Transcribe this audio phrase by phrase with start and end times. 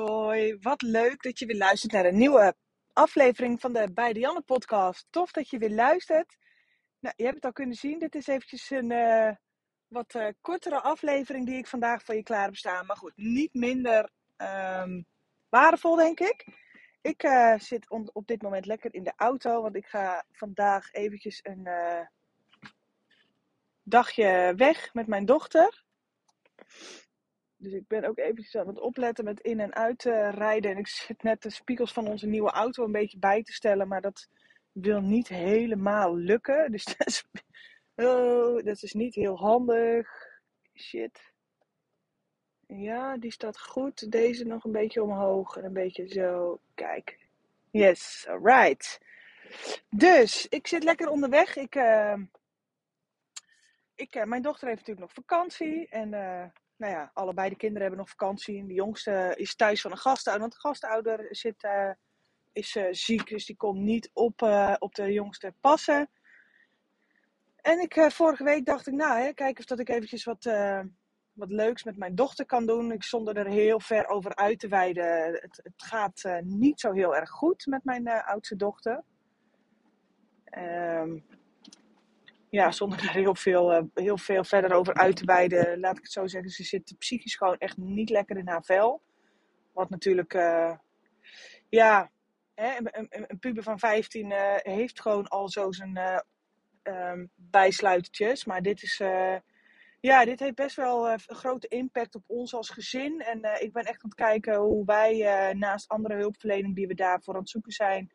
[0.00, 2.54] Hoi wat leuk dat je weer luistert naar een nieuwe
[2.92, 5.06] aflevering van de Bij Janne podcast.
[5.10, 6.36] Tof dat je weer luistert.
[7.00, 9.30] Nou, je hebt het al kunnen zien, dit is eventjes een uh,
[9.88, 12.86] wat uh, kortere aflevering die ik vandaag voor je klaar heb staan.
[12.86, 15.06] Maar goed, niet minder um,
[15.48, 16.46] waardevol denk ik.
[17.00, 21.40] Ik uh, zit op dit moment lekker in de auto, want ik ga vandaag eventjes
[21.42, 21.68] een
[23.82, 25.84] dagje weg met mijn dochter.
[27.60, 30.70] Dus ik ben ook eventjes aan het opletten met in- en uitrijden.
[30.70, 33.88] En ik zit net de spiegels van onze nieuwe auto een beetje bij te stellen.
[33.88, 34.28] Maar dat
[34.72, 36.70] wil niet helemaal lukken.
[36.70, 37.24] Dus dat is,
[37.94, 40.08] oh, dat is niet heel handig.
[40.74, 41.32] Shit.
[42.66, 44.10] Ja, die staat goed.
[44.10, 45.56] Deze nog een beetje omhoog.
[45.56, 46.60] En een beetje zo.
[46.74, 47.18] Kijk.
[47.70, 49.00] Yes, alright.
[49.90, 51.56] Dus, ik zit lekker onderweg.
[51.56, 52.16] Ik, uh,
[53.94, 55.88] ik, uh, mijn dochter heeft natuurlijk nog vakantie.
[55.88, 56.44] En uh,
[56.80, 58.66] nou ja, allebei de kinderen hebben nog vakantie.
[58.66, 61.90] De jongste is thuis van een gastouder, want de gastouder zit, uh,
[62.52, 66.10] is uh, ziek, dus die komt niet op, uh, op de jongste passen.
[67.56, 70.44] En ik, vorige week dacht ik, nou, hè, kijk of dat ik eventjes wat,
[71.32, 72.92] wat leuks met mijn dochter kan doen.
[72.92, 75.32] Ik zonder er heel ver over uit te wijden.
[75.32, 79.02] Het, het gaat niet zo heel erg goed met mijn oudste dochter.
[80.58, 81.24] Um,
[82.50, 86.02] ja, zonder daar heel veel, uh, heel veel verder over uit te wijden, laat ik
[86.02, 86.50] het zo zeggen.
[86.50, 89.02] Ze zit psychisch gewoon echt niet lekker in haar vel.
[89.72, 90.76] Wat natuurlijk, uh,
[91.68, 92.10] ja,
[92.54, 96.22] hè, een, een, een, puber van 15 uh, heeft gewoon al zo zijn
[96.82, 98.44] um, bijsluitertjes.
[98.44, 98.96] Maar dit is,
[100.00, 103.20] ja, dit heeft best wel een grote impact op ons als gezin.
[103.20, 107.34] En ik ben echt aan het kijken hoe wij naast andere hulpverlening die we daarvoor
[107.34, 108.12] aan het zoeken zijn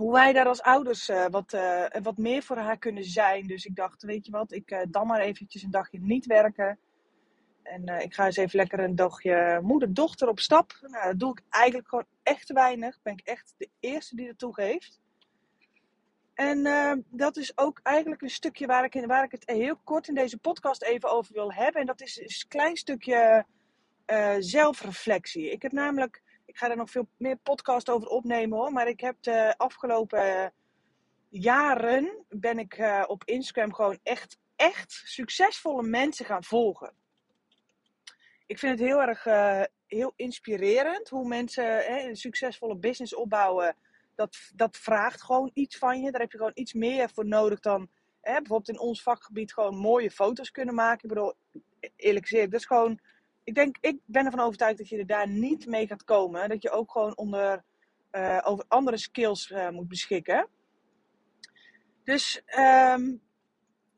[0.00, 3.46] hoe wij daar als ouders uh, wat, uh, wat meer voor haar kunnen zijn.
[3.46, 6.78] Dus ik dacht, weet je wat, ik uh, dan maar eventjes een dagje niet werken.
[7.62, 10.78] En ik ga eens even lekker een dagje moeder-dochter op stap.
[10.80, 12.98] Nou, dat doe ik eigenlijk gewoon echt te weinig.
[13.02, 15.00] Ben ik echt de eerste die dat toegeeft.
[16.34, 16.62] En
[17.10, 20.14] dat is ook eigenlijk een stukje waar ik, in, waar ik het heel kort in
[20.14, 21.80] deze podcast even over wil hebben.
[21.80, 23.44] En dat is een klein stukje
[24.38, 25.50] zelfreflectie.
[25.50, 28.72] Ik heb namelijk ik ga er nog veel meer podcast over opnemen hoor.
[28.72, 30.52] Maar ik heb de afgelopen
[31.28, 36.92] jaren ben ik uh, op Instagram gewoon echt, echt succesvolle mensen gaan volgen.
[38.46, 43.76] Ik vind het heel erg uh, heel inspirerend hoe mensen hè, een succesvolle business opbouwen.
[44.14, 46.10] Dat, dat vraagt gewoon iets van je.
[46.10, 47.88] Daar heb je gewoon iets meer voor nodig dan
[48.20, 51.02] hè, bijvoorbeeld in ons vakgebied gewoon mooie foto's kunnen maken.
[51.08, 51.34] Ik bedoel,
[51.96, 53.00] eerlijk gezegd, dat is gewoon
[53.50, 56.48] ik denk, ik ben ervan overtuigd dat je er daar niet mee gaat komen.
[56.48, 57.64] Dat je ook gewoon onder,
[58.12, 60.48] uh, over andere skills uh, moet beschikken.
[62.04, 63.22] Dus um,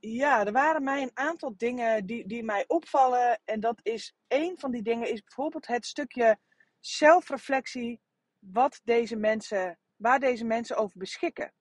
[0.01, 3.41] ja, er waren mij een aantal dingen die, die mij opvallen.
[3.45, 6.39] En dat is één van die dingen is bijvoorbeeld het stukje
[6.81, 8.01] zelfreflectie.
[8.39, 11.53] Wat deze mensen, waar deze mensen over beschikken.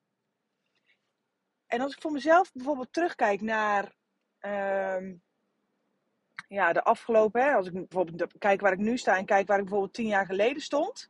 [1.68, 3.96] En als ik voor mezelf bijvoorbeeld terugkijk naar
[4.40, 5.24] um,
[6.51, 9.57] ja, de afgelopen, hè, als ik bijvoorbeeld kijk waar ik nu sta en kijk waar
[9.57, 11.09] ik bijvoorbeeld tien jaar geleden stond.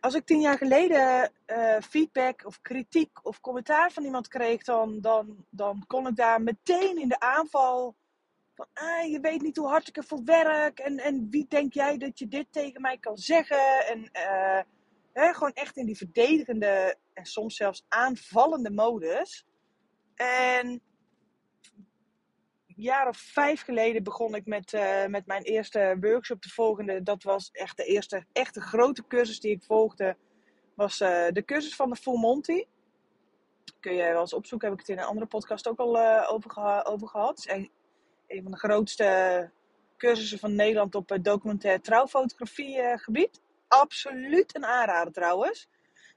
[0.00, 5.00] Als ik tien jaar geleden uh, feedback of kritiek of commentaar van iemand kreeg, dan,
[5.00, 7.94] dan, dan kon ik daar meteen in de aanval
[8.54, 11.98] van, ah, je weet niet hoe hard ik ervoor werk en, en wie denk jij
[11.98, 13.86] dat je dit tegen mij kan zeggen?
[13.86, 14.62] En uh,
[15.12, 19.46] hè, gewoon echt in die verdedigende en soms zelfs aanvallende modus.
[20.14, 20.82] En
[22.76, 26.42] jaar of vijf geleden begon ik met, uh, met mijn eerste workshop.
[26.42, 30.16] De volgende, dat was echt de eerste echte grote cursus die ik volgde.
[30.74, 32.64] Was uh, de cursus van de Full Monty.
[33.80, 36.28] Kun je wel eens opzoeken, heb ik het in een andere podcast ook al uh,
[36.32, 37.44] over, geha over, gehad.
[37.48, 37.70] Een,
[38.42, 39.50] van de grootste
[39.96, 43.40] cursussen van Nederland op documentaire trouwfotografie gebied.
[43.68, 45.68] Absoluut een aanrader trouwens.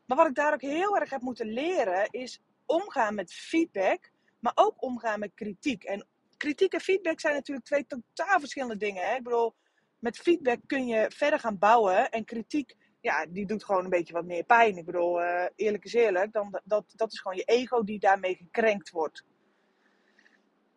[0.06, 4.12] Maar wat ik daar ook heel erg heb moeten leren is omgaan met feedback.
[4.40, 5.84] Maar ook omgaan met kritiek.
[5.84, 6.06] En
[6.38, 9.04] kritiek en feedback zijn natuurlijk twee totaal verschillende dingen.
[9.04, 9.16] Hè?
[9.16, 9.56] Ik bedoel,
[10.00, 12.10] met feedback kun je verder gaan bouwen.
[12.10, 14.78] En kritiek, ja, die doet gewoon een beetje wat meer pijn.
[14.78, 18.36] Ik bedoel, uh, eerlijk is eerlijk, dan, dat, dat is gewoon je ego die daarmee
[18.36, 19.24] gekrenkt wordt.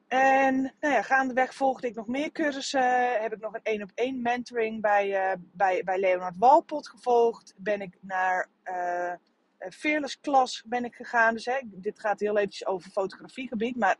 [0.09, 3.21] En nou ja, gaandeweg volgde ik nog meer cursussen.
[3.21, 7.55] Heb ik nog een één op één mentoring bij, uh, bij, bij Leonard Walpot gevolgd.
[7.57, 9.13] Ben ik naar uh,
[9.59, 11.35] Fearless Class ben ik gegaan.
[11.35, 13.77] Dus hè, dit gaat heel eventjes over fotografiegebied.
[13.77, 13.97] Maar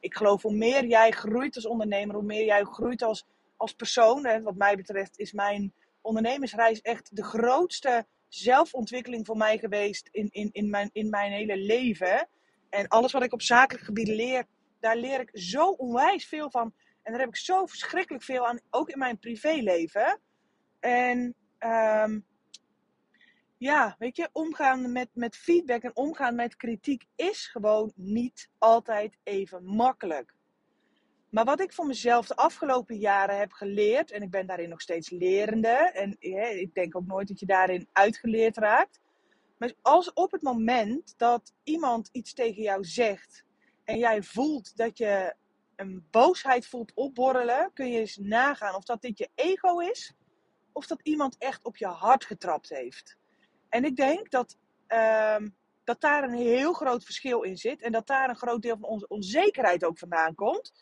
[0.00, 4.26] ik geloof hoe meer jij groeit als ondernemer, hoe meer jij groeit als, als persoon.
[4.26, 10.28] Hè, wat mij betreft is mijn ondernemersreis echt de grootste zelfontwikkeling voor mij geweest in,
[10.30, 12.28] in, in, mijn, in mijn hele leven.
[12.70, 14.44] En alles wat ik op zakelijk gebied leer,
[14.80, 16.72] daar leer ik zo onwijs veel van.
[17.02, 20.20] En daar heb ik zo verschrikkelijk veel aan, ook in mijn privéleven.
[20.80, 22.24] En um,
[23.58, 29.18] ja, weet je, omgaan met, met feedback en omgaan met kritiek is gewoon niet altijd
[29.22, 30.34] even makkelijk.
[31.30, 34.80] Maar wat ik voor mezelf de afgelopen jaren heb geleerd, en ik ben daarin nog
[34.80, 36.16] steeds lerende, en
[36.60, 39.00] ik denk ook nooit dat je daarin uitgeleerd raakt.
[39.58, 43.44] Maar als op het moment dat iemand iets tegen jou zegt
[43.84, 45.34] en jij voelt dat je
[45.76, 50.12] een boosheid voelt opborrelen, kun je eens nagaan of dat dit je ego is
[50.72, 53.18] of dat iemand echt op je hart getrapt heeft.
[53.68, 54.56] En ik denk dat,
[54.88, 58.76] um, dat daar een heel groot verschil in zit en dat daar een groot deel
[58.80, 60.72] van onze onzekerheid ook vandaan komt.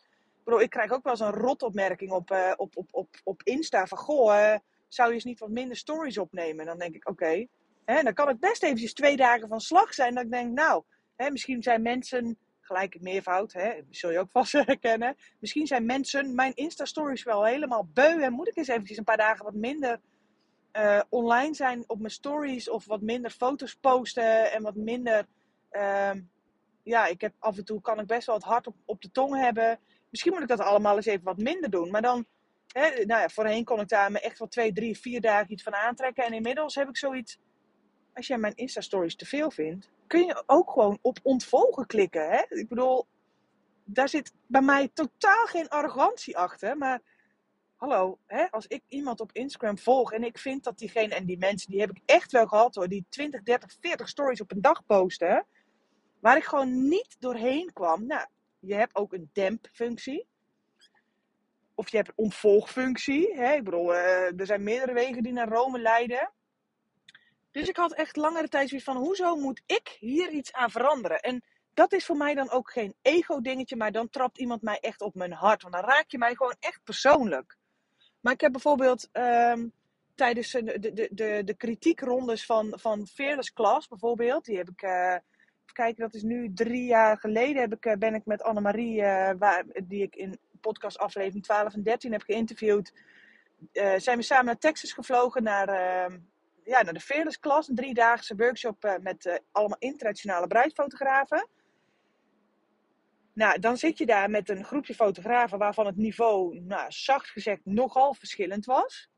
[0.44, 3.87] Bro, ik krijg ook wel eens een rotopmerking op, uh, op, op, op, op Insta
[3.87, 4.55] van goh, uh,
[4.88, 6.61] zou je eens niet wat minder stories opnemen?
[6.61, 7.47] En dan denk ik, oké.
[7.85, 10.15] Dan kan het best eventjes twee dagen van slag zijn.
[10.15, 10.83] Dat ik denk, nou,
[11.17, 15.17] hè, misschien zijn mensen gelijk meervoud, hè, zul je ook vast herkennen.
[15.38, 19.17] Misschien zijn mensen mijn Insta-stories wel helemaal beu en moet ik eens eventjes een paar
[19.17, 20.00] dagen wat minder
[20.76, 25.26] uh, online zijn op mijn stories of wat minder foto's posten en wat minder.
[25.73, 26.11] Uh,
[26.82, 29.11] ja, ik heb af en toe kan ik best wel het hart op, op de
[29.11, 29.78] tong hebben.
[30.11, 31.90] Misschien moet ik dat allemaal eens even wat minder doen.
[31.90, 32.26] Maar dan,
[32.73, 35.62] hè, nou ja, voorheen kon ik daar me echt wel twee, drie, vier dagen iets
[35.62, 36.25] van aantrekken.
[36.25, 37.38] En inmiddels heb ik zoiets.
[38.14, 42.31] Als jij mijn Insta-stories te veel vindt, kun je ook gewoon op ontvolgen klikken.
[42.31, 42.44] Hè?
[42.49, 43.06] Ik bedoel,
[43.84, 46.76] daar zit bij mij totaal geen arrogantie achter.
[46.76, 47.00] Maar
[47.91, 48.50] hallo, hè?
[48.50, 51.81] als ik iemand op Instagram volg en ik vind dat diegene, en die mensen die
[51.81, 55.47] heb ik echt wel gehad hoor, die 20, 30, 40 stories op een dag posten,
[56.21, 58.06] waar ik gewoon niet doorheen kwam.
[58.06, 58.27] Nou,
[58.59, 60.27] je hebt ook een demp-functie.
[61.75, 63.35] Of je hebt een ontvolgfunctie.
[63.35, 63.55] Hè?
[63.55, 66.33] Ik bedoel, uh, er zijn meerdere wegen die naar Rome leiden.
[67.50, 71.21] Dus ik had echt langere tijd zoiets van: hoezo moet ik hier iets aan veranderen?
[71.21, 71.44] En
[71.75, 75.15] dat is voor mij dan ook geen ego-dingetje, maar dan trapt iemand mij echt op
[75.15, 75.62] mijn hart.
[75.62, 77.56] Want dan raak je mij gewoon echt persoonlijk.
[78.20, 79.72] Maar ik heb bijvoorbeeld um,
[80.14, 84.82] tijdens de, de, de, de kritiekrondes van, van Fearless Class, bijvoorbeeld, die heb ik.
[84.82, 85.16] Uh,
[85.74, 87.60] even dat is nu drie jaar geleden.
[87.60, 91.74] Heb ik, uh, ben ik met Annemarie, uh, waar, die ik in podcast aflevering 12
[91.74, 92.92] en 13 heb geïnterviewd.
[93.96, 96.18] zijn we samen naar Texas gevlogen, naar ehm,
[96.64, 101.48] ja, naar de Fearless Class, een driedaagse workshop met allemaal internationale bruidsfotografen.
[103.37, 107.61] Nou, dan zit je daar met een groepje fotografen waarvan het niveau, nou, zacht gezegd,
[107.65, 109.11] nogal verschillend was.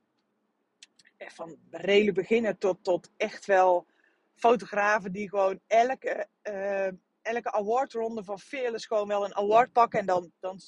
[1.18, 3.86] Van redelijk beginner tot, tot echt wel
[4.34, 6.86] fotografen die gewoon elke, uh,
[7.22, 10.00] elke awardronde van Fearless gewoon wel een award pakken.
[10.00, 10.60] En dan, dan,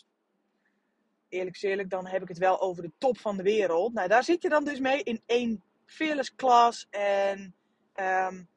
[1.28, 3.92] eerlijk eerlijk, dan heb ik het wel over de top van de wereld.
[3.92, 6.86] Nou, daar zit je dan dus mee in één Fearless Class.
[6.90, 7.54] En
[7.94, 8.48] um,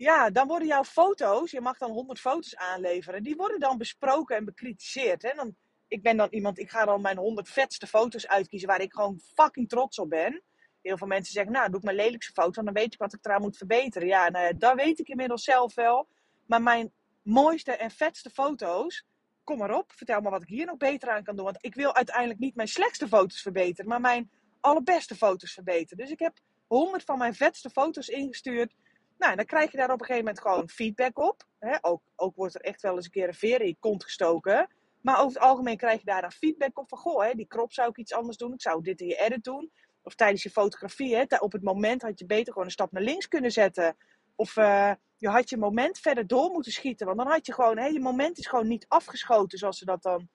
[0.00, 4.36] ja, dan worden jouw foto's, je mag dan 100 foto's aanleveren, die worden dan besproken
[4.36, 5.22] en bekritiseerd.
[5.22, 5.32] Hè?
[5.34, 5.56] Dan,
[5.88, 9.20] ik ben dan iemand, ik ga dan mijn 100 vetste foto's uitkiezen waar ik gewoon
[9.34, 10.42] fucking trots op ben.
[10.82, 13.24] Heel veel mensen zeggen, nou, doe ik mijn lelijkste foto, dan weet ik wat ik
[13.26, 14.08] eraan moet verbeteren.
[14.08, 16.08] Ja, nou, dat weet ik inmiddels zelf wel.
[16.46, 19.06] Maar mijn mooiste en vetste foto's,
[19.44, 21.44] kom maar op, vertel me wat ik hier nog beter aan kan doen.
[21.44, 26.04] Want ik wil uiteindelijk niet mijn slechtste foto's verbeteren, maar mijn allerbeste foto's verbeteren.
[26.04, 28.74] Dus ik heb 100 van mijn vetste foto's ingestuurd
[29.20, 31.42] nou, dan krijg je daar op een gegeven moment gewoon feedback op.
[31.80, 34.68] ook, ook wordt er echt wel eens een keer een veer in kont gestoken.
[35.00, 36.98] Maar over het algemeen krijg je daar dan feedback op van...
[36.98, 38.52] Goh, hè, die crop zou ik iets anders doen.
[38.52, 39.70] Ik zou dit in je edit doen.
[40.02, 43.02] Of tijdens je fotografie, hè, op het moment had je beter gewoon een stap naar
[43.02, 43.96] links kunnen zetten.
[44.34, 47.06] Of uh, je had je moment verder door moeten schieten.
[47.06, 47.78] Want dan had je gewoon...
[47.78, 50.28] Hè, je moment is gewoon niet afgeschoten, zoals ze dat dan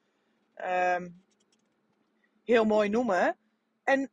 [0.95, 1.23] um,
[2.43, 3.37] heel mooi noemen.
[3.83, 4.11] En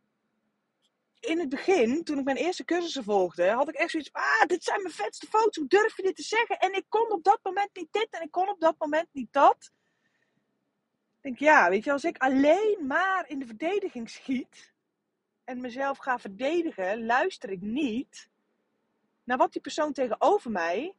[1.23, 4.65] in het begin, toen ik mijn eerste cursussen volgde, had ik echt zoiets ah, dit
[4.65, 6.59] zijn mijn vetste foto's, hoe durf je dit te zeggen?
[6.59, 9.33] En ik kon op dat moment niet dit en ik kon op dat moment niet
[9.33, 9.73] dat.
[11.17, 14.73] Ik denk, ja, weet je, als ik alleen maar in de verdediging schiet
[15.45, 18.31] en mezelf ga verdedigen, luister ik niet
[19.25, 20.95] naar wat die persoon tegenover mij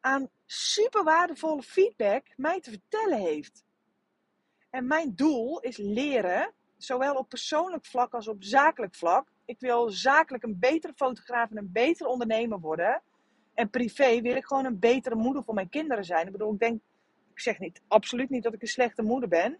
[0.00, 3.64] aan super waardevolle feedback mij te vertellen heeft.
[4.70, 9.28] En mijn doel is leren zowel op persoonlijk vlak als op zakelijk vlak.
[9.44, 13.02] Ik wil zakelijk een betere fotograaf en een betere ondernemer worden.
[13.54, 16.26] En privé wil ik gewoon een betere moeder voor mijn kinderen zijn.
[16.26, 16.80] Ik bedoel, ik denk,
[17.32, 19.58] Ik zeg niet, absoluut niet dat ik een slechte moeder ben.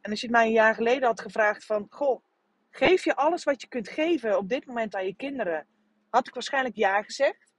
[0.00, 2.22] En als je het mij een jaar geleden had gevraagd van, goh,
[2.70, 5.66] geef je alles wat je kunt geven op dit moment aan je kinderen?
[6.10, 7.52] Had ik waarschijnlijk ja gezegd.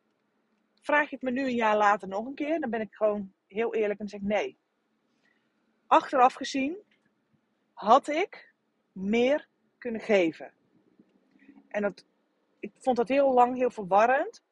[0.81, 3.33] Vraag je het me nu een jaar later nog een keer, dan ben ik gewoon
[3.47, 4.57] heel eerlijk en zeg nee.
[5.87, 6.77] Achteraf gezien
[7.73, 8.50] had ik
[8.91, 10.51] meer kunnen geven.
[11.67, 12.05] En dat,
[12.59, 14.43] ik vond dat heel lang heel verwarrend.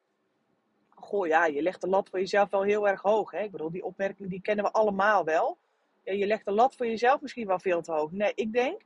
[0.88, 3.30] Goh, ja, je legt de lat voor jezelf wel heel erg hoog.
[3.30, 3.42] Hè?
[3.42, 5.58] Ik bedoel, die opmerking die kennen we allemaal wel.
[6.02, 8.10] Ja, je legt de lat voor jezelf misschien wel veel te hoog.
[8.10, 8.82] Nee, ik denk,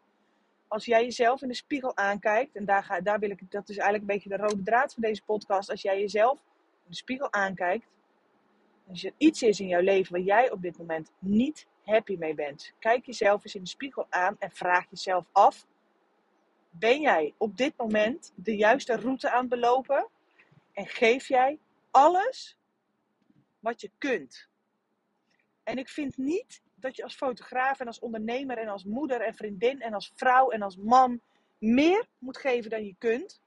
[0.68, 3.76] als jij jezelf in de spiegel aankijkt, en daar, ga, daar wil ik, dat is
[3.76, 5.70] eigenlijk een beetje de rode draad van deze podcast.
[5.70, 6.38] Als jij jezelf
[6.84, 7.86] in de spiegel aankijkt,
[8.88, 12.34] als er iets is in jouw leven waar jij op dit moment niet happy mee
[12.34, 15.66] bent, kijk jezelf eens in de spiegel aan en vraag jezelf af:
[16.70, 20.08] ben jij op dit moment de juiste route aan het belopen?
[20.72, 21.58] En geef jij
[21.90, 22.56] alles
[23.60, 24.48] wat je kunt?
[25.62, 29.34] En ik vind niet dat je als fotograaf en als ondernemer en als moeder en
[29.34, 31.20] vriendin en als vrouw en als man
[31.58, 33.40] meer moet geven dan je kunt.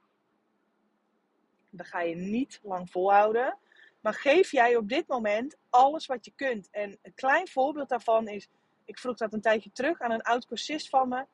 [1.70, 3.58] Dan ga je niet lang volhouden.
[4.02, 6.70] Maar geef jij op dit moment alles wat je kunt.
[6.72, 8.50] En een klein voorbeeld daarvan is,
[8.86, 11.26] ik vroeg dat een tijdje terug aan een oud cursist van me,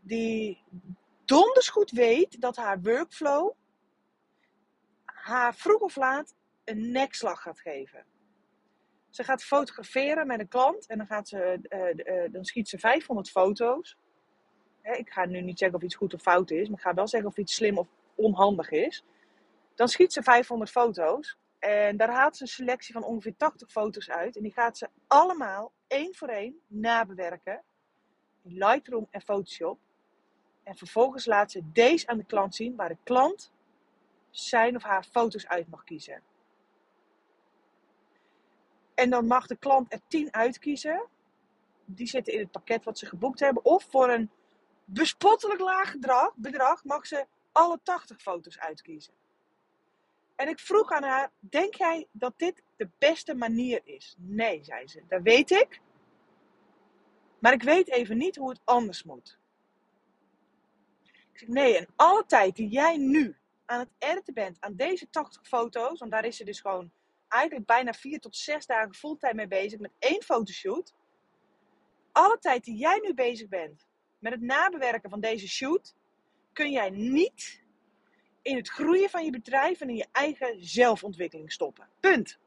[0.00, 0.62] die
[1.24, 3.52] donders goed weet dat haar workflow
[5.22, 8.04] haar vroeg of laat een nekslag gaat geven.
[9.10, 12.78] Ze gaat fotograferen met een klant en dan, gaat ze, uh, uh, dan schiet ze
[12.78, 13.96] 500 foto's.
[14.82, 17.08] ik ga nu niet zeggen of iets goed of fout is, maar ik ga wel
[17.08, 19.04] zeggen of iets slim of onhandig is.
[19.74, 24.10] Dan schiet ze 500 foto's en daar haalt ze een selectie van ongeveer 80 foto's
[24.10, 24.36] uit.
[24.36, 27.62] En die gaat ze allemaal één voor één nabewerken
[28.42, 29.78] in Lightroom en Photoshop.
[30.62, 33.52] En vervolgens laat ze deze aan de klant zien waar de klant
[34.30, 36.22] zijn of haar foto's uit mag kiezen.
[38.94, 41.06] En dan mag de klant er 10 uitkiezen.
[41.84, 43.64] Die zitten in het pakket wat ze geboekt hebben.
[43.64, 44.30] Of voor een
[44.84, 49.21] bespottelijk laag bedrag, bedrag mag ze alle 80 foto's uitkiezen.
[50.42, 54.14] En ik vroeg aan haar: Denk jij dat dit de beste manier is?
[54.18, 55.02] Nee, zei ze.
[55.08, 55.80] Dat weet ik.
[57.38, 59.38] Maar ik weet even niet hoe het anders moet.
[61.02, 65.10] Ik zeg: Nee, en alle tijd die jij nu aan het editen bent aan deze
[65.10, 66.92] 80 foto's, want daar is ze dus gewoon
[67.28, 70.94] eigenlijk bijna 4 tot 6 dagen fulltime mee bezig met één fotoshoot.
[72.12, 73.86] Alle tijd die jij nu bezig bent
[74.18, 75.94] met het nabewerken van deze shoot,
[76.52, 77.61] kun jij niet
[78.42, 81.88] in het groeien van je bedrijf en in je eigen zelfontwikkeling stoppen.
[82.00, 82.38] Punt.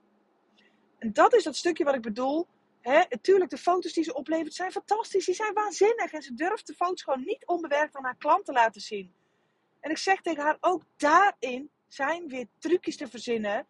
[0.97, 2.47] En dat is dat stukje wat ik bedoel.
[2.81, 5.25] Hè, natuurlijk, de foto's die ze oplevert zijn fantastisch.
[5.25, 6.11] Die zijn waanzinnig.
[6.11, 9.13] En ze durft de foto's gewoon niet onbewerkt aan haar klant te laten zien.
[9.79, 13.67] En ik zeg tegen haar, ook daarin zijn weer trucjes te verzinnen.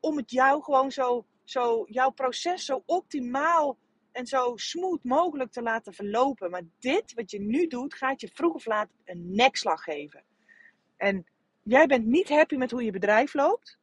[0.00, 3.78] Om het jou gewoon zo, zo jouw proces zo optimaal
[4.12, 6.50] en zo smooth mogelijk te laten verlopen.
[6.50, 10.24] Maar dit, wat je nu doet, gaat je vroeg of laat een nekslag geven.
[11.00, 11.26] En
[11.62, 13.78] jij bent niet happy met hoe je bedrijf loopt.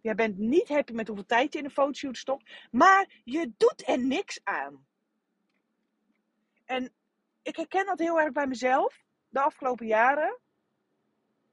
[0.00, 2.50] Jij bent niet happy met hoeveel tijd je in een fotoshoot stopt.
[2.70, 4.86] Maar je doet er niks aan.
[6.64, 6.92] En
[7.42, 10.38] ik herken dat heel erg bij mezelf de afgelopen jaren.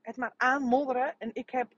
[0.02, 1.16] Het maar aanmodderen.
[1.18, 1.74] En ik heb,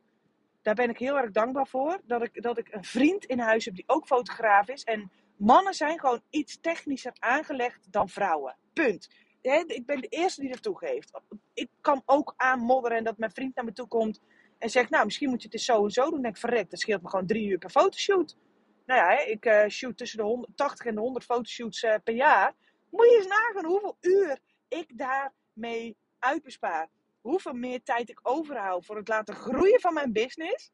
[0.61, 2.01] daar ben ik heel erg dankbaar voor.
[2.03, 4.83] Dat ik, dat ik een vriend in huis heb die ook fotograaf is.
[4.83, 8.57] En mannen zijn gewoon iets technischer aangelegd dan vrouwen.
[8.73, 9.07] Punt
[9.51, 11.11] ik ben de eerste die dat toegeeft.
[11.53, 14.21] Ik kan ook aanmodderen en dat mijn vriend naar me toe komt
[14.57, 16.21] en zegt, nou, misschien moet je het eens zo en zo doen.
[16.21, 18.37] Denk ik, verrek, dat scheelt me gewoon drie uur per fotoshoot.
[18.85, 22.53] Nou ja, ik uh, shoot tussen de 180 en de 100 fotoshoots uh, per jaar.
[22.89, 26.89] Moet je eens nagaan hoeveel uur ik daarmee uitbespaar.
[27.21, 30.71] Hoeveel meer tijd ik overhoud voor het laten groeien van mijn business.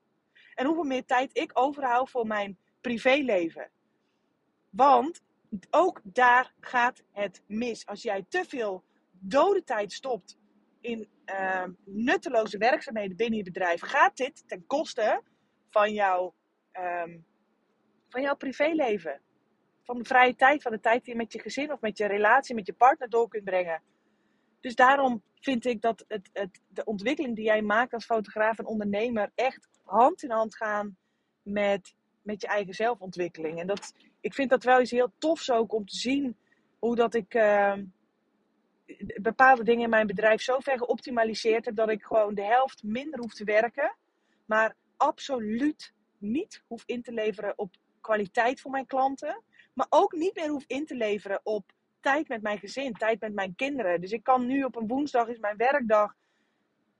[0.56, 3.70] En hoeveel meer tijd ik overhoud voor mijn privéleven.
[4.70, 5.22] Want
[5.70, 7.86] ook daar gaat het mis.
[7.86, 10.38] Als jij te veel dode tijd stopt
[10.82, 15.22] in uh, nutteloze werkzaamheden binnen je bedrijf, gaat dit ten koste
[15.70, 16.34] van, jouw
[16.74, 17.26] um,
[18.10, 19.22] van jouw privéleven.
[19.84, 22.06] Van de vrije tijd, van de tijd die je met je gezin of met je
[22.06, 23.82] relatie, met je partner door kunt brengen.
[24.60, 28.66] Dus daarom vind ik dat het, het, de ontwikkeling die jij maakt als fotograaf en
[28.66, 30.98] ondernemer echt hand in hand gaan
[31.42, 33.60] met, met je eigen zelfontwikkeling.
[33.60, 36.38] En dat, ik vind dat wel iets heel tofs ook om te zien
[36.80, 37.74] hoe dat ik uh,
[39.22, 43.20] bepaalde dingen in mijn bedrijf zo ver geoptimaliseerd heb dat ik gewoon de helft minder
[43.20, 43.96] hoef te werken,
[44.46, 50.36] maar absoluut niet hoef in te leveren op kwaliteit voor mijn klanten, maar ook niet
[50.36, 54.02] meer hoef in te leveren op tijd met mijn gezin, tijd met mijn kinderen.
[54.02, 56.16] Dus ik kan nu op een woensdag is mijn werkdag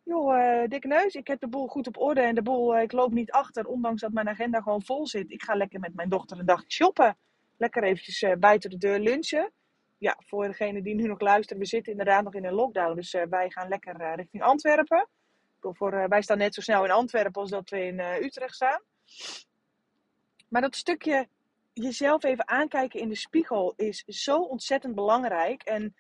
[0.10, 2.82] joh, uh, dikke neus, ik heb de boel goed op orde en de boel, uh,
[2.82, 5.32] ik loop niet achter, ondanks dat mijn agenda gewoon vol zit.
[5.32, 7.18] Ik ga lekker met mijn dochter een dagje shoppen.
[7.58, 9.52] Lekker eventjes uh, buiten de deur lunchen.
[9.98, 13.12] Ja, voor degene die nu nog luisteren, we zitten inderdaad nog in een lockdown, dus
[13.30, 15.08] wij gaan lekker richting Antwerpen.
[15.62, 18.82] Voor, wij staan net zo snel in Antwerpen als dat we in Utrecht staan.
[20.48, 21.28] Maar dat stukje
[21.74, 25.64] jezelf even aankijken in de spiegel is zo ontzettend belangrijk.
[25.64, 25.96] En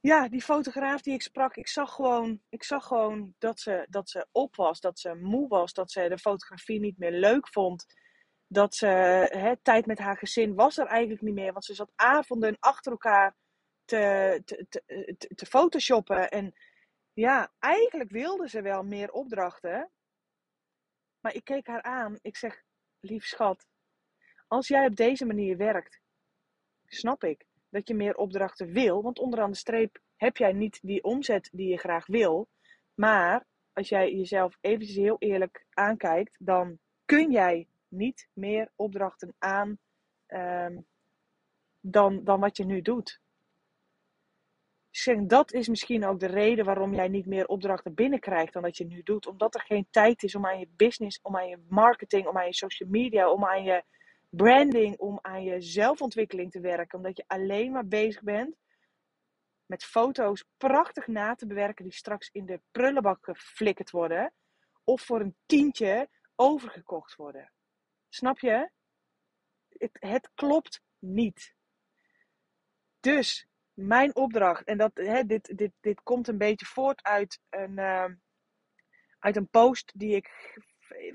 [0.00, 4.10] ja, die fotograaf die ik sprak, ik zag gewoon, ik zag gewoon dat, ze, dat
[4.10, 7.84] ze op was, dat ze moe was, dat ze de fotografie niet meer leuk vond.
[8.46, 8.86] Dat ze
[9.30, 12.92] hè, tijd met haar gezin was er eigenlijk niet meer, want ze zat avonden achter
[12.92, 13.36] elkaar
[13.84, 14.82] te, te, te,
[15.18, 16.30] te, te photoshoppen.
[16.30, 16.54] En
[17.12, 19.90] ja, eigenlijk wilde ze wel meer opdrachten.
[21.20, 22.18] Maar ik keek haar aan.
[22.20, 22.62] Ik zeg,
[23.00, 23.66] lief schat,
[24.46, 26.00] als jij op deze manier werkt,
[26.86, 29.02] snap ik dat je meer opdrachten wil.
[29.02, 32.48] Want onderaan de streep heb jij niet die omzet die je graag wil.
[32.94, 39.78] Maar als jij jezelf eventjes heel eerlijk aankijkt, dan kun jij niet meer opdrachten aan
[40.26, 40.86] um,
[41.80, 43.20] dan, dan wat je nu doet.
[45.26, 48.86] dat is misschien ook de reden waarom jij niet meer opdrachten binnenkrijgt dan dat je
[48.86, 49.26] nu doet.
[49.26, 52.46] Omdat er geen tijd is om aan je business, om aan je marketing, om aan
[52.46, 53.84] je social media, om aan je
[54.28, 56.98] branding, om aan je zelfontwikkeling te werken.
[56.98, 58.56] Omdat je alleen maar bezig bent
[59.66, 64.32] met foto's prachtig na te bewerken die straks in de prullenbak geflikkerd worden.
[64.84, 67.52] Of voor een tientje overgekocht worden.
[68.08, 68.70] Snap je?
[69.68, 71.54] Het, het klopt niet.
[73.00, 77.78] Dus mijn opdracht, en dat, hè, dit, dit, dit komt een beetje voort uit een,
[77.78, 78.04] uh,
[79.18, 80.56] uit een post die ik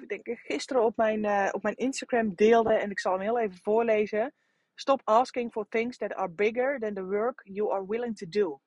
[0.04, 2.74] even denken, gisteren op mijn, uh, op mijn Instagram deelde.
[2.74, 4.34] En ik zal hem heel even voorlezen.
[4.76, 8.62] Stop asking for things that are bigger than the work you are willing to do.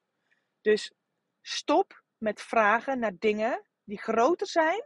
[0.61, 0.93] Dus
[1.43, 4.83] stop met vragen naar dingen die groter zijn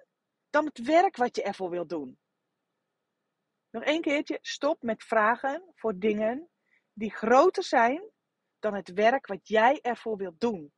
[0.51, 2.19] dan het werk wat je ervoor wilt doen.
[3.71, 4.39] Nog één keertje.
[4.43, 6.49] Stop met vragen voor dingen
[6.93, 8.11] die groter zijn
[8.59, 10.73] dan het werk wat jij ervoor wilt doen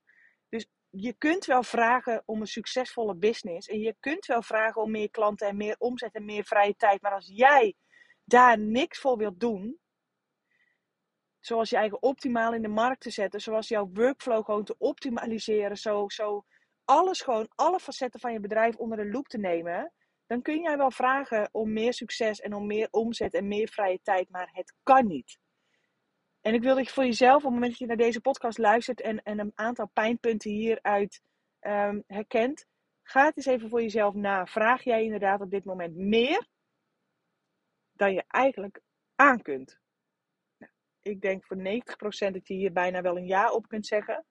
[0.95, 3.69] je kunt wel vragen om een succesvolle business.
[3.69, 7.03] En je kunt wel vragen om meer klanten en meer omzet en meer vrije tijd.
[7.03, 7.75] Maar als jij
[8.25, 9.81] daar niks voor wilt doen.
[11.41, 13.41] Zoals je eigen optimaal in de markt te zetten.
[13.41, 15.77] Zoals jouw workflow gewoon te optimaliseren.
[15.77, 16.45] Zo, zo
[16.85, 19.93] alles gewoon, alle facetten van je bedrijf onder de loep te nemen.
[20.27, 24.01] Dan kun jij wel vragen om meer succes en om meer omzet en meer vrije
[24.03, 24.31] tijd.
[24.31, 25.39] Maar het kan niet.
[26.43, 28.59] En ik wil dat je voor jezelf, op het moment dat je naar deze podcast
[28.59, 31.23] luistert en, en een aantal pijnpunten hieruit
[31.61, 32.67] um, herkent,
[33.03, 34.47] ga het eens even voor jezelf na.
[34.47, 36.47] Vraag jij inderdaad op dit moment meer
[37.93, 38.81] dan je eigenlijk
[39.15, 39.81] aan kunt?
[40.59, 41.61] Nou, ik denk voor 90%
[42.33, 44.25] dat je hier bijna wel een ja op kunt zeggen.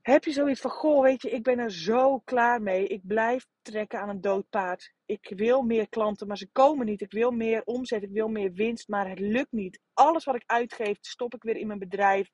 [0.00, 2.86] Heb je zoiets van, goh, weet je, ik ben er zo klaar mee.
[2.86, 4.94] Ik blijf trekken aan een dood paard.
[5.06, 7.00] Ik wil meer klanten, maar ze komen niet.
[7.00, 9.80] Ik wil meer omzet, ik wil meer winst, maar het lukt niet.
[9.92, 12.30] Alles wat ik uitgeef, stop ik weer in mijn bedrijf.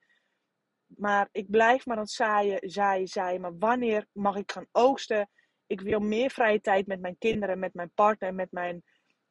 [0.87, 3.41] Maar ik blijf maar aan het zaaien, zaaien, zaaien.
[3.41, 5.31] Maar wanneer mag ik gaan oogsten?
[5.67, 8.83] Ik wil meer vrije tijd met mijn kinderen, met mijn partner, met mijn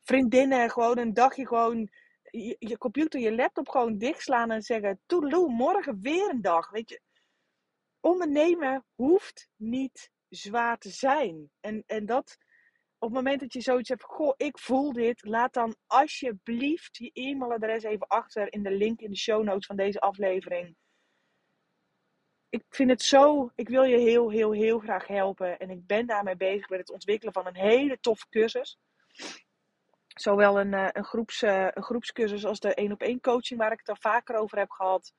[0.04, 0.70] vriendinnen.
[0.70, 1.90] Gewoon een dagje gewoon
[2.24, 5.02] je, je computer, je laptop gewoon dichtslaan en zeggen...
[5.06, 7.02] Toedeloe, morgen weer een dag, weet je
[8.02, 11.52] ondernemen hoeft niet zwaar te zijn.
[11.60, 12.38] En, en dat
[13.02, 17.12] op het moment dat je zoiets hebt, goh, ik voel dit, laat dan alsjeblieft je
[17.14, 20.76] e-mailadres even achter in de link in de show notes van deze aflevering.
[22.50, 25.60] Ik vind het zo, ik wil je heel, heel, heel graag helpen.
[25.60, 28.78] En ik ben daarmee bezig met het ontwikkelen van een hele toffe cursus.
[30.08, 33.72] Zowel een, eh, een, groeps, eh, een groepscursus als de één op één coaching waar
[33.72, 35.14] ik het al vaker over heb gehad.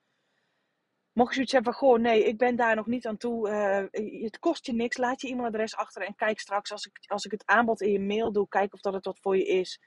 [1.13, 3.49] Mocht je zoiets hebben van, goh, nee, ik ben daar nog niet aan toe.
[3.49, 4.97] Uh, het kost je niks.
[4.97, 8.01] Laat je e-mailadres achter en kijk straks als ik, als ik het aanbod in je
[8.01, 8.49] mail doe.
[8.49, 9.81] Kijk of dat het wat voor je is.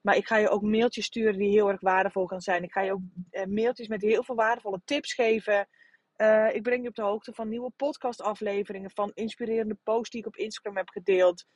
[0.00, 2.62] Maar ik ga je ook mailtjes sturen die heel erg waardevol gaan zijn.
[2.62, 5.68] Ik ga je ook uh, mailtjes met heel veel waardevolle tips geven.
[6.16, 8.90] Uh, ik breng je op de hoogte van nieuwe podcastafleveringen.
[8.90, 11.46] Van inspirerende posts die ik op Instagram heb gedeeld.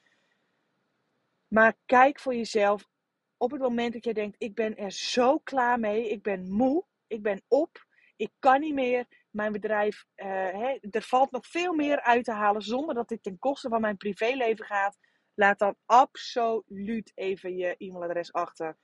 [1.48, 2.88] Maar kijk voor jezelf.
[3.36, 6.10] Op het moment dat je denkt, ik ben er zo klaar mee.
[6.10, 6.84] Ik ben moe.
[7.06, 7.86] Ik ben op
[8.24, 9.06] ik kan niet meer.
[9.30, 13.22] Mijn bedrijf, uh, hè, er valt nog veel meer uit te halen zonder dat dit
[13.22, 14.98] ten koste van mijn privéleven gaat.
[15.34, 18.76] Laat dan absoluut even je e-mailadres achter.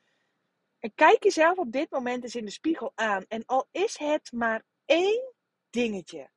[0.78, 3.24] En kijk jezelf op dit moment eens in de spiegel aan.
[3.28, 5.34] En al is het maar één
[5.70, 6.30] dingetje.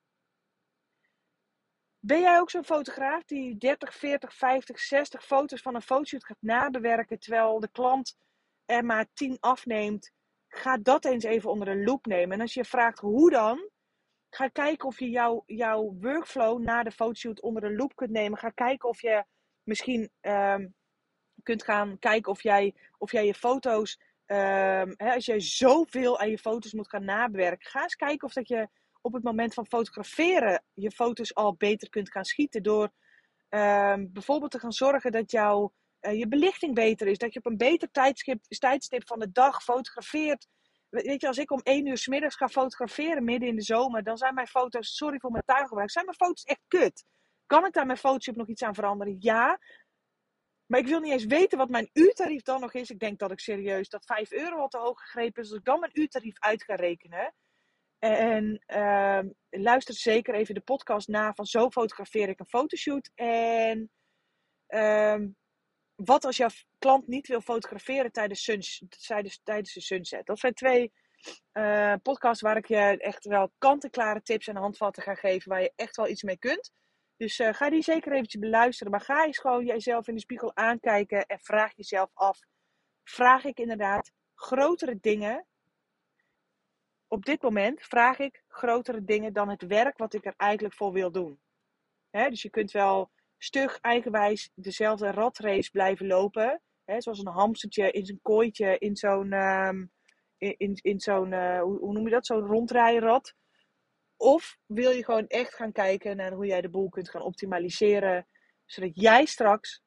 [2.00, 6.38] Ben jij ook zo'n fotograaf die 30, 40, 50, 60 foto's van een fotoshoot gaat
[6.42, 8.18] nabewerken terwijl de klant
[8.66, 10.12] er maar 10 afneemt?
[10.56, 12.36] Ga dat eens even onder de loep nemen.
[12.36, 13.72] En als je vraagt hoe dan,
[14.34, 18.38] Ga kijken of je jouw, jouw workflow na de fotoshoot onder de loep kunt nemen.
[18.38, 19.24] Ga kijken of je
[19.64, 20.68] misschien ehm,
[21.44, 26.30] kunt gaan kijken of jij, of jij je foto's, ehm, hè, als jij zoveel aan
[26.30, 28.68] je foto's moet gaan nabewerken, ga eens kijken of dat je
[29.02, 32.64] op het moment van fotograferen je foto's al beter kunt gaan schieten.
[32.64, 32.92] Door
[33.50, 37.18] ehm, bijvoorbeeld te gaan zorgen dat jouw, eh, je belichting beter is.
[37.18, 40.48] Dat je op een beter tijdstip, tijdstip van de dag fotografeert.
[40.90, 44.04] Weet je, als ik om één uur s middags ga fotograferen midden in de zomer,
[44.04, 47.06] dan zijn mijn foto's, sorry voor mijn tuingebruik, zijn mijn foto's echt kut.
[47.46, 49.16] Kan ik daar met Photoshop nog iets aan veranderen?
[49.20, 49.60] Ja.
[50.66, 52.90] Maar ik wil niet eens weten wat mijn uurtarief dan nog is.
[52.90, 55.50] Ik denk dat ik serieus dat 5 euro al te hoog gegrepen is.
[55.50, 57.34] Als ik dan mijn uurtarief uit ga rekenen.
[58.00, 63.12] En uh, luister zeker even de podcast na van zo fotografeer ik een fotoshoot.
[63.16, 63.92] En
[64.68, 65.20] uh,
[66.06, 68.44] wat als jouw klant niet wil fotograferen tijdens,
[69.08, 70.26] tijdens, tijdens de sunset?
[70.26, 70.94] Dat zijn twee
[71.54, 75.50] uh, podcasts waar ik je echt wel kant-en-klare tips en handvatten ga geven.
[75.50, 76.72] Waar je echt wel iets mee kunt.
[77.18, 78.92] Dus uh, ga die zeker eventjes beluisteren.
[78.92, 82.40] Maar ga eens gewoon jezelf in de spiegel aankijken en vraag jezelf af.
[83.04, 85.46] Vraag ik inderdaad grotere dingen?
[87.08, 90.92] Op dit moment vraag ik grotere dingen dan het werk wat ik er eigenlijk voor
[90.92, 91.40] wil doen.
[92.12, 93.12] Dus je kunt wel
[93.44, 96.62] stug eigenwijs dezelfde ratrace blijven lopen.
[96.84, 99.92] Hè, zoals een hamstertje in zijn kooitje in zo'n, um,
[100.38, 103.36] in, in zo'n uh, hoe, hoe, noem je dat, zo'n rondrijrad.
[104.18, 108.28] Of wil je gewoon echt gaan kijken naar hoe jij de boel kunt gaan optimaliseren,
[108.66, 109.82] zodat jij straks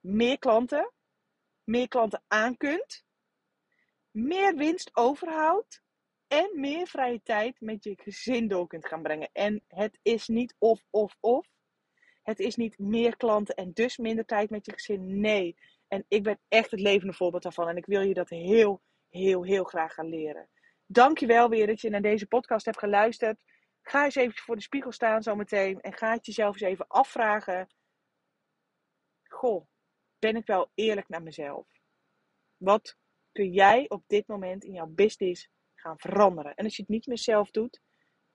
[0.00, 0.92] meer klanten,
[1.64, 3.04] meer klanten aan kunt,
[4.10, 5.82] meer winst overhoudt
[6.26, 9.28] en meer vrije tijd met je gezin door kunt gaan brengen.
[9.32, 11.52] En het is niet of, of, of.
[12.24, 15.20] Het is niet meer klanten en dus minder tijd met je gezin.
[15.20, 15.56] Nee.
[15.88, 17.68] En ik ben echt het levende voorbeeld daarvan.
[17.68, 20.48] En ik wil je dat heel, heel, heel graag gaan leren.
[20.86, 23.42] Dankjewel weer dat je naar deze podcast hebt geluisterd.
[23.82, 25.80] Ga eens even voor de spiegel staan zometeen.
[25.80, 27.68] En ga het jezelf eens even afvragen.
[29.28, 29.66] Goh,
[30.18, 31.66] ben ik wel eerlijk naar mezelf?
[32.56, 32.96] Wat
[33.32, 36.54] kun jij op dit moment in jouw business gaan veranderen?
[36.54, 37.80] En als je het niet meer zelf doet,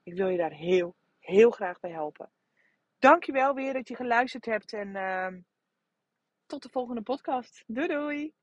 [0.03, 2.31] ik wil je daar heel, heel graag bij helpen.
[2.99, 4.73] Dankjewel weer dat je geluisterd hebt.
[4.73, 5.27] En uh,
[6.45, 7.63] tot de volgende podcast.
[7.67, 8.33] Doei doei!